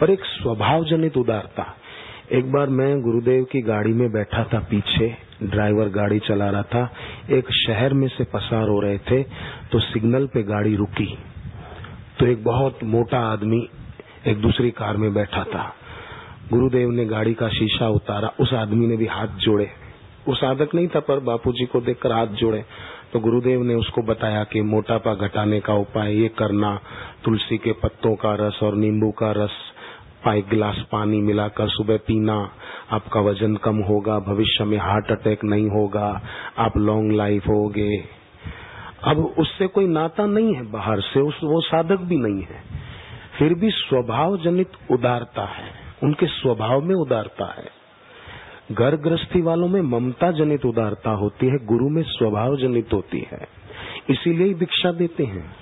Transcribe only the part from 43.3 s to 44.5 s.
फिर भी स्वभाव